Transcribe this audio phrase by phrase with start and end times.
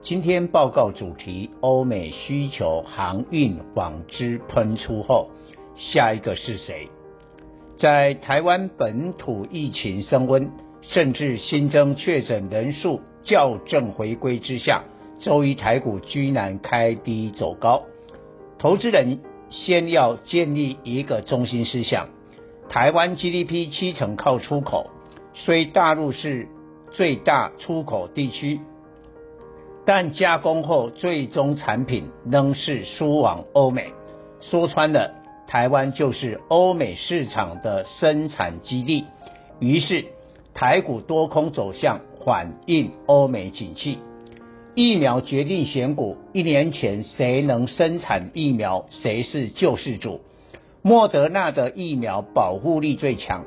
[0.00, 5.28] 今天报告主题：欧美需求航运纺织喷出后，
[5.74, 6.88] 下一个是谁？
[7.78, 10.50] 在台湾本土疫情升温，
[10.82, 14.84] 甚至新增确诊人数校正回归之下，
[15.18, 17.82] 周一台股居然开低走高。
[18.58, 19.18] 投资人
[19.50, 22.08] 先要建立一个中心思想：
[22.70, 24.90] 台湾 GDP 七成靠出口，
[25.34, 26.48] 虽大陆是
[26.92, 28.60] 最大出口地区，
[29.90, 33.86] 但加工后最终产品仍是输往欧美。
[34.42, 35.14] 说穿了，
[35.46, 39.06] 台湾就是欧美市场的生产基地。
[39.60, 40.04] 于是，
[40.52, 43.98] 台股多空走向反映欧美景气。
[44.74, 50.20] 疫苗决定选股，一年前谁能生产疫苗，谁是救世主。
[50.82, 53.46] 莫德纳的疫苗保护力最强。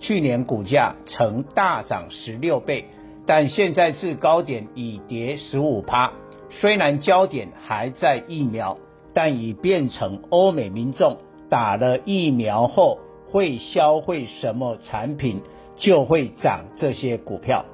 [0.00, 2.86] 去年股价曾大涨十六倍，
[3.26, 6.12] 但现在至高点已跌十五趴。
[6.50, 8.76] 虽然焦点还在疫苗，
[9.14, 12.98] 但已变成欧美民众打了疫苗后
[13.30, 15.40] 会消费什么产品，
[15.76, 17.64] 就会涨这些股票。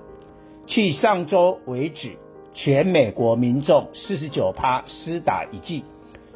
[0.66, 2.12] 去上周为止，
[2.54, 5.82] 全美国民众四十九趴施打一剂，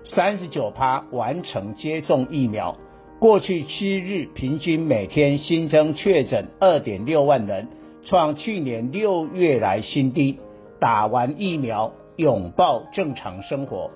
[0.05, 2.77] 三十九趴完成接种疫苗。
[3.21, 7.69] 过去七日平均每天新增确诊二点六万人，
[8.05, 10.39] 创去年六月来新低。
[10.81, 13.91] 打完疫苗，拥抱正常生活。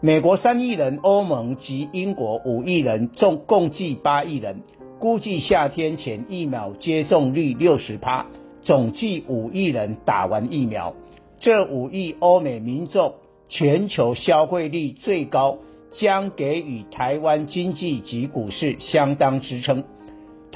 [0.00, 4.62] 美国三亿人，欧盟及英国五亿人，总共计八亿人。
[4.98, 8.26] 估计夏天前疫苗接种率六十趴，
[8.62, 10.94] 总计五亿人打完疫苗。
[11.40, 13.14] 这五亿欧美民众，
[13.48, 15.58] 全球消费力最高。
[15.92, 19.84] 将给予台湾经济及股市相当支撑。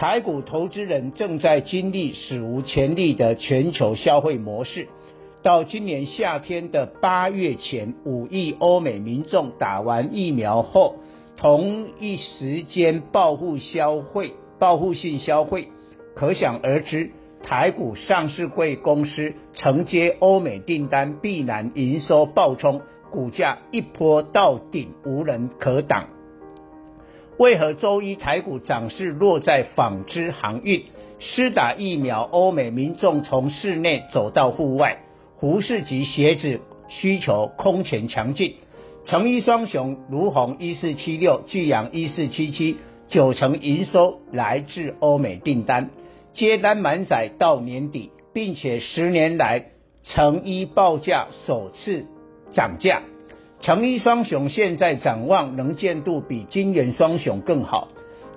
[0.00, 4.88] 台股投资人正在经历史无前例的全球消费模式。
[5.43, 10.97] 到今年夏天的八月前，五亿欧美民众打完疫苗后，
[11.37, 15.69] 同一时间报复消费、报复性消费，
[16.15, 17.11] 可想而知，
[17.43, 22.81] 台股上市贵公司承接欧美订单，必然营收暴冲。
[23.11, 26.09] 股价一波到顶，无人可挡。
[27.40, 30.84] 为何周一台股涨势落在纺织航运？
[31.20, 34.98] 施打疫苗，欧美民众从室内走到户外，
[35.38, 38.56] 服饰及鞋子需求空前强劲。
[39.06, 42.76] 成衣双雄如鸿一四七六，聚阳一四七七，
[43.08, 45.88] 九成营收来自欧美订单，
[46.34, 49.64] 接单满载到年底，并且十年来
[50.02, 52.04] 成衣报价首次。
[52.52, 53.00] 涨价，
[53.60, 57.88] 成衣双雄现在展望能见度比晶圆双雄更好。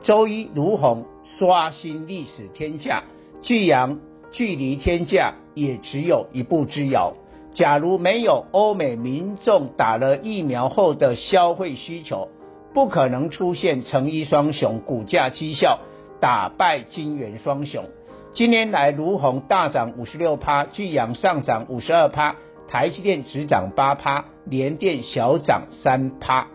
[0.02, 3.04] 周一，儒鸿刷新历史天价，
[3.42, 4.00] 聚阳
[4.32, 7.14] 距离天价也只有一步之遥。
[7.54, 12.28] 假如没有欧美民众打了疫苗后的消费需求，
[12.74, 15.80] 不可能出现成衣双雄股价绩效
[16.20, 17.86] 打败晶圆双雄。
[18.34, 22.36] 今年来，儒鸿大涨五十六趴，巨阳上涨五十二趴。
[22.68, 26.48] 台积电只涨八趴，联电小涨三趴。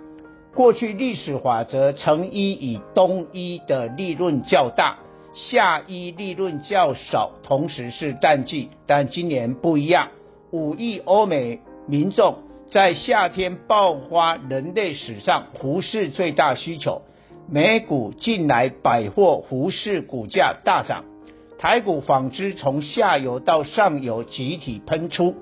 [0.55, 4.99] 过去历史法则，成衣与冬衣的利润较大，
[5.35, 8.71] 夏衣利润较少，同时是淡季。
[8.87, 10.09] 但今年不一样，
[10.51, 12.39] 五亿欧美民众
[12.71, 17.03] 在夏天爆发人类史上服饰最大需求，
[17.49, 21.05] 美股近来百货服饰股价大涨，
[21.59, 25.37] 台股纺织从下游到上游集体喷出。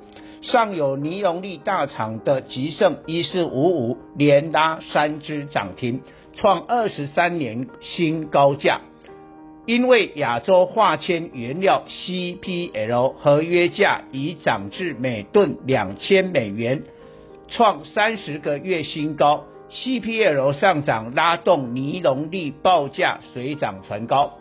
[0.46, 6.02] 上有尼龙利大厂的吉盛一四五五连拉三只涨停，
[6.34, 8.80] 创二十三年新高价。
[9.66, 16.84] 因为亚洲化纤原料 CPL 合约价已涨至每吨两千美元，
[17.48, 19.46] 创三十个月新高。
[19.72, 24.34] CPL 上涨拉动尼龙利报价水涨船高。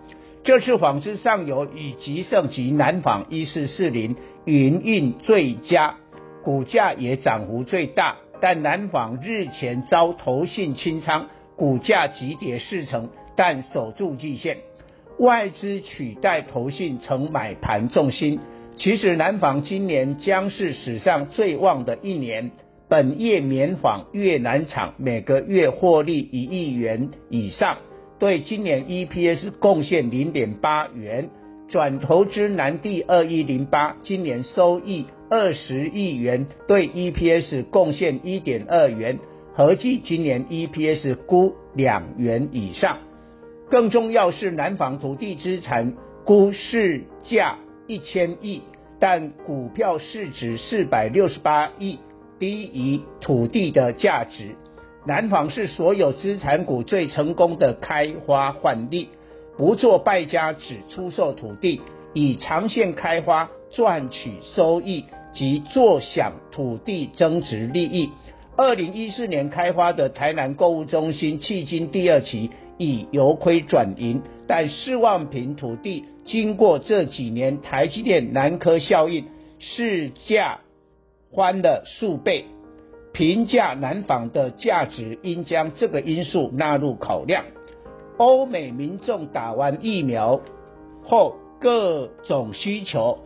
[0.45, 4.15] 这次纺织上游与吉盛及南纺一四四零。
[4.45, 5.95] 营运最佳，
[6.43, 14.57] 股价也涨幅最大，但南纺日前遭投信清仓，股价急跌四成，但守住季线，
[15.17, 18.39] 外资取代投信成买盘重心。
[18.75, 22.51] 其实南纺今年将是史上最旺的一年，
[22.87, 27.77] 本业棉纺越南厂每个月获利一亿元以上，
[28.19, 31.29] 对今年 EPS 贡献零点八元。
[31.67, 39.17] 转投资南地二一零八，今年收益二十亿元，对 EPS 贡献一点二元，
[39.55, 42.99] 合计今年 EPS 估两元以上。
[43.67, 47.57] 更重要是南纺土地资产估市价
[47.87, 48.61] 一千亿，
[48.99, 51.97] 但股票市值四百六十八亿，
[52.37, 54.55] 低于土地的价值。
[55.07, 59.09] 南纺是所有资产股最成功的开花换利。
[59.57, 61.79] 不做败家，只出售土地，
[62.13, 68.09] 以长线开发赚取收益及坐享土地增值利益。
[68.57, 79.25] 二零一四年开发的台南购物中心迄今第二期已由亏转盈，但四万坪土地经过这几年台积电南科效应，
[79.59, 80.59] 市价
[81.33, 82.45] 翻了数倍，
[83.15, 87.45] 评价南纺的价值应将这个因素纳入考量。
[88.17, 90.41] 欧美民众打完疫苗
[91.05, 93.17] 后各种需求，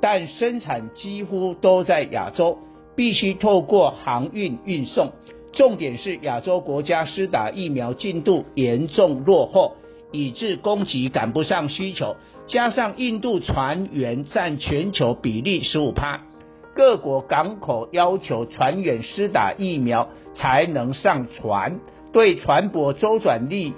[0.00, 2.56] 但生产几乎都在亚洲，
[2.94, 5.10] 必须透过航运运送。
[5.52, 9.74] 重点是亚洲国家施打疫苗进度严重落后，
[10.12, 12.14] 以致供给赶不上需求。
[12.46, 16.20] 加上印度船员占全球比例十五趴，
[16.74, 21.80] 各国港口要求船员施打疫苗才能上船，
[22.12, 23.72] 对船舶周转率。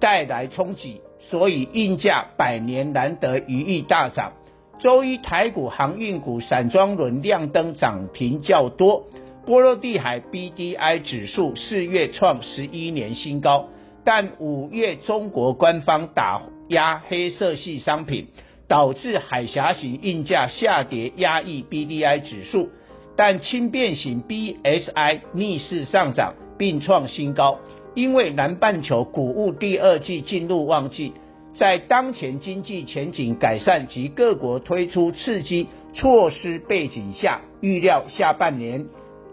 [0.00, 4.32] 带来冲击，所以运价百年难得一遇大涨。
[4.78, 9.06] 周一台股航运股散装轮亮灯涨停较多，
[9.44, 13.66] 波罗的海 BDI 指数四月创十一年新高，
[14.04, 18.28] 但五月中国官方打压黑色系商品，
[18.68, 22.68] 导致海峡型运价下跌，压抑 BDI 指数，
[23.16, 27.58] 但轻便型 BSI 逆势上涨，并创新高。
[27.94, 31.14] 因为南半球谷物第二季进入旺季，
[31.54, 38.86] 在当前经济前景改善及各国推出刺激措施背景下，预料下半年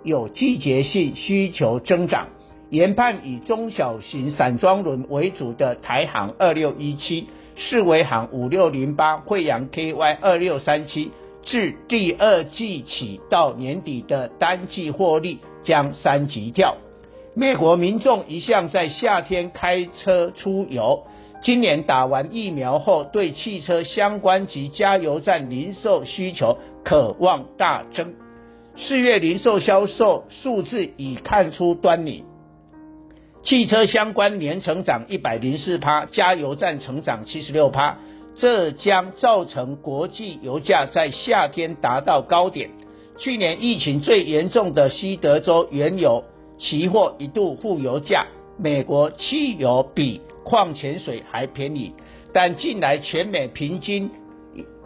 [0.04, 2.30] 有季节性需求增长。
[2.72, 11.12] 研判以中小型散装轮为主的台航二六一七、世维航五六零八、惠阳 KY 二六三七，
[11.44, 16.76] 至第二季起到年底的单季获利将三级跳。
[17.34, 21.04] 美国民众一向在夏天开车出游，
[21.44, 28.16] 今年打完疫苗后，对汽车相关及加油站零售需求可望大增。
[28.78, 32.26] 四月零售销售数字已看出端倪，
[33.46, 38.00] 汽车相关年成长一百零四趴，加油站成长七十六趴，
[38.38, 42.72] 这将造成国际油价在夏天达到高点。
[43.20, 46.24] 去年疫情最严重的西德州原油。
[46.58, 48.26] 期货一度负油价，
[48.58, 51.94] 美国汽油比矿泉水还便宜，
[52.34, 54.10] 但近来全美平均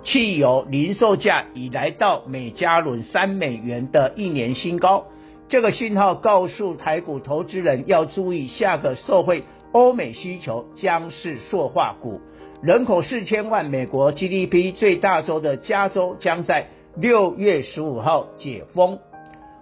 [0.04, 5.06] 汽油零售价已来到每加仑三美元的一年新高。
[5.50, 12.22] 这个信号告诉台股投资人要注意，下个社会欧美需求将是塑化股。
[12.62, 19.00] 人口四千万，美国 GDP 最大州的加州将在六月十五号解封。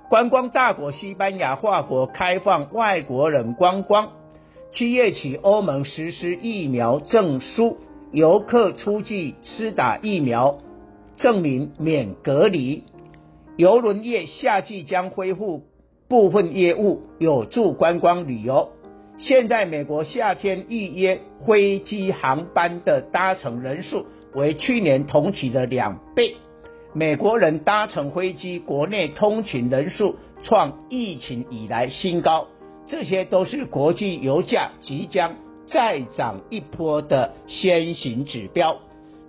[0.09, 4.09] 观光大国西班牙、法国开放外国人观光。
[4.73, 7.77] 七月起，欧盟实施疫苗证书，
[8.11, 10.57] 游客出境施打疫苗
[11.15, 12.83] 证明免隔离。
[13.55, 15.63] 邮轮业夏季将恢复
[16.09, 18.69] 部分业务，有助观光旅游。
[19.17, 26.35] 现在，美国夏天预约飞机航班的搭乘人数为去年同期的两倍。
[26.93, 32.47] 美国人搭乘飞机国内通勤人数创疫情以来新高，
[32.85, 35.35] 这些都是国际油价即将
[35.67, 38.77] 再涨一波的先行指标。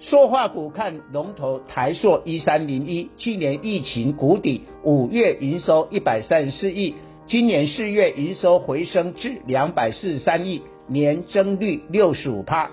[0.00, 6.94] 塑化股看龙头台塑一三零一，去年疫情谷底，五月营收一百三十四亿，
[7.26, 12.70] 今年四月营收回升至两百四十三亿，年增率六十五趴。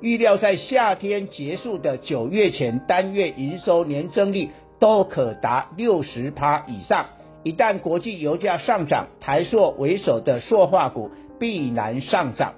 [0.00, 7.06] 预料在夏天结束的九月前，单月营收年增率都可达六十趴以上。
[7.42, 12.54] 一旦国际油价上涨，台塑为首的塑化股必然上涨。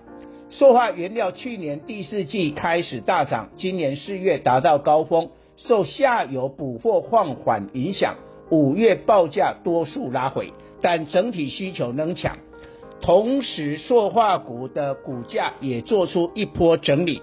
[0.50, 8.16] 塑化原料去年第四季开始大涨，今年四月达到高峰，受下游补货放缓影响，
[8.50, 10.52] 五月报价多数拉回，
[10.82, 12.36] 但整体需求仍强。
[13.00, 17.22] 同时，塑化股的股价也做出一波整理。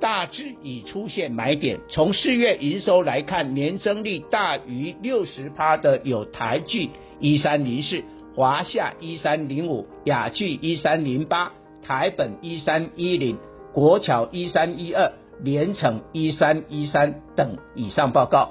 [0.00, 1.78] 大致已出现买点。
[1.88, 6.90] 从四月营收来看，年增率大于六十趴的有台聚、
[7.20, 8.02] 一三零四，
[8.34, 11.52] 华夏一三零五，雅聚一三零八，
[11.84, 13.38] 台本一三一零，
[13.72, 18.50] 国桥一三一二，联成一三一三等以上报告。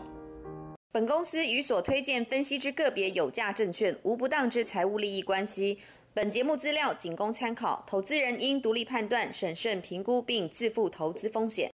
[0.92, 5.80] 本公司与所推荐分析之个别有价证券无不当之财务利益关系。
[6.14, 11.72] 本节目资料仅供参考，投资人应独立判断、审慎评估并自负投资风险。